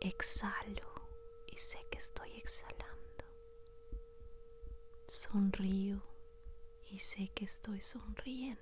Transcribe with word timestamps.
Exhalo 0.00 0.92
y 1.46 1.56
sé 1.58 1.78
que 1.90 1.98
estoy 1.98 2.30
exhalando. 2.36 2.86
Sonrío 5.08 6.02
y 6.90 6.98
sé 6.98 7.30
que 7.34 7.44
estoy 7.44 7.80
sonriendo. 7.80 8.60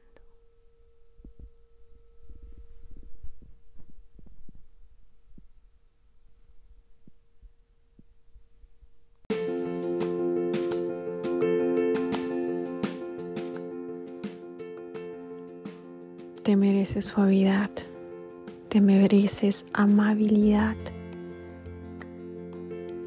Te 16.42 16.56
mereces 16.56 17.06
suavidad, 17.06 17.70
te 18.68 18.80
mereces 18.82 19.64
amabilidad, 19.72 20.76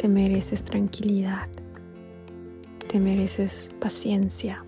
te 0.08 0.14
mereces 0.14 0.64
tranquilidad, 0.64 1.50
te 2.88 2.98
mereces 2.98 3.74
paciencia, 3.82 4.64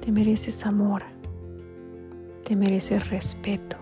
te 0.00 0.10
mereces 0.10 0.66
amor, 0.66 1.04
te 2.42 2.56
mereces 2.56 3.08
respeto, 3.08 3.76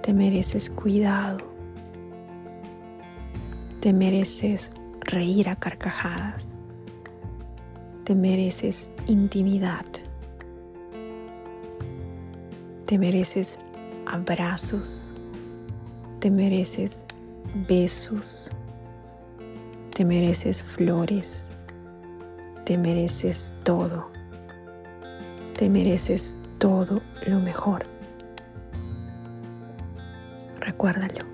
te 0.00 0.14
mereces 0.14 0.70
cuidado, 0.70 1.44
te 3.80 3.92
mereces 3.92 4.70
reír 5.00 5.50
a 5.50 5.56
carcajadas, 5.56 6.56
te 8.04 8.14
mereces 8.14 8.90
intimidad 9.08 9.84
te 12.86 12.98
mereces 12.98 13.58
abrazos, 14.06 15.10
te 16.20 16.30
mereces 16.30 17.02
besos, 17.68 18.50
te 19.96 20.04
mereces 20.04 20.62
flores, 20.62 21.54
te 22.66 22.76
mereces 22.76 23.54
todo, 23.62 24.10
te 25.56 25.70
mereces 25.70 26.36
todo 26.58 27.00
lo 27.26 27.40
mejor. 27.40 27.86
Recuérdalo. 30.60 31.24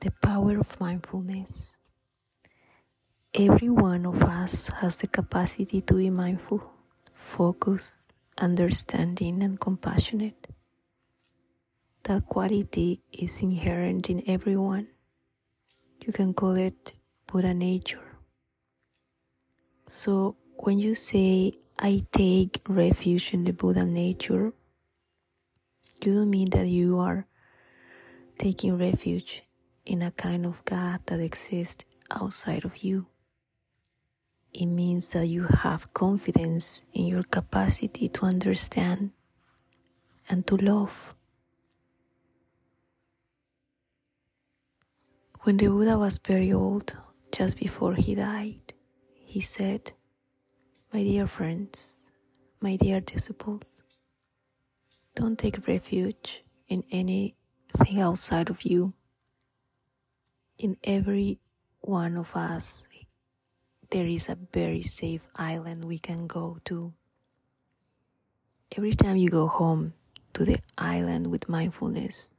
The 0.00 0.10
power 0.20 0.58
of 0.58 0.80
mindfulness. 0.80 1.78
Every 3.36 3.68
one 3.68 4.06
of 4.06 4.22
us 4.22 4.68
has 4.80 4.98
the 4.98 5.08
capacity 5.08 5.80
to 5.80 5.94
be 5.94 6.08
mindful, 6.08 6.70
focused, 7.12 8.12
understanding, 8.38 9.42
and 9.42 9.58
compassionate. 9.58 10.46
That 12.04 12.26
quality 12.26 13.02
is 13.10 13.42
inherent 13.42 14.08
in 14.08 14.22
everyone. 14.28 14.86
You 16.06 16.12
can 16.12 16.32
call 16.32 16.54
it 16.54 16.92
Buddha 17.26 17.54
nature. 17.54 18.18
So 19.88 20.36
when 20.54 20.78
you 20.78 20.94
say, 20.94 21.54
I 21.76 22.06
take 22.12 22.62
refuge 22.68 23.34
in 23.34 23.42
the 23.42 23.52
Buddha 23.52 23.84
nature, 23.84 24.52
you 26.04 26.14
don't 26.14 26.30
mean 26.30 26.50
that 26.50 26.68
you 26.68 27.00
are 27.00 27.26
taking 28.38 28.78
refuge 28.78 29.42
in 29.84 30.02
a 30.02 30.12
kind 30.12 30.46
of 30.46 30.64
God 30.64 31.00
that 31.06 31.18
exists 31.18 31.84
outside 32.12 32.64
of 32.64 32.76
you. 32.76 33.08
It 34.54 34.66
means 34.66 35.10
that 35.10 35.26
you 35.26 35.48
have 35.48 35.92
confidence 35.92 36.84
in 36.92 37.06
your 37.06 37.24
capacity 37.24 38.08
to 38.10 38.26
understand 38.26 39.10
and 40.28 40.46
to 40.46 40.56
love. 40.56 41.16
When 45.40 45.56
the 45.56 45.66
Buddha 45.66 45.98
was 45.98 46.18
very 46.18 46.52
old, 46.52 46.96
just 47.32 47.58
before 47.58 47.94
he 47.94 48.14
died, 48.14 48.72
he 49.12 49.40
said, 49.40 49.90
My 50.92 51.02
dear 51.02 51.26
friends, 51.26 52.08
my 52.60 52.76
dear 52.76 53.00
disciples, 53.00 53.82
don't 55.16 55.36
take 55.36 55.66
refuge 55.66 56.44
in 56.68 56.84
anything 56.92 57.98
outside 57.98 58.50
of 58.50 58.62
you 58.62 58.94
in 60.58 60.76
every 60.84 61.40
one 61.80 62.16
of 62.16 62.36
us, 62.36 62.86
there 63.94 64.08
is 64.08 64.28
a 64.28 64.36
very 64.52 64.82
safe 64.82 65.20
island 65.36 65.84
we 65.84 66.00
can 66.00 66.26
go 66.26 66.58
to. 66.64 66.92
Every 68.76 68.92
time 68.92 69.16
you 69.16 69.30
go 69.30 69.46
home 69.46 69.94
to 70.32 70.44
the 70.44 70.58
island 70.76 71.28
with 71.28 71.48
mindfulness, 71.48 72.32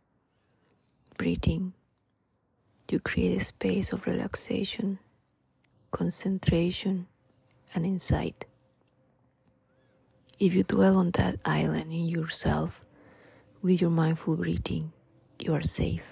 breathing, 1.17 1.71
you 2.91 2.99
create 2.99 3.41
a 3.41 3.45
space 3.45 3.93
of 3.93 4.05
relaxation, 4.05 4.99
concentration, 5.91 7.07
and 7.73 7.85
insight. 7.85 8.43
If 10.37 10.53
you 10.53 10.63
dwell 10.63 10.97
on 10.97 11.11
that 11.11 11.39
island 11.45 11.93
in 11.93 12.09
yourself 12.09 12.81
with 13.61 13.79
your 13.79 13.91
mindful 13.91 14.35
breathing, 14.35 14.91
you 15.39 15.53
are 15.53 15.63
safe 15.63 16.03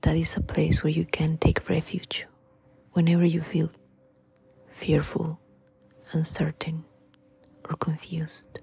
that 0.00 0.16
is 0.16 0.36
a 0.36 0.40
place 0.40 0.82
where 0.82 0.90
you 0.90 1.04
can 1.04 1.38
take 1.38 1.68
refuge 1.68 2.26
whenever 2.94 3.24
you 3.24 3.40
feel 3.40 3.70
fearful, 4.82 5.38
uncertain, 6.12 6.84
or 7.70 7.76
confused. 7.76 8.58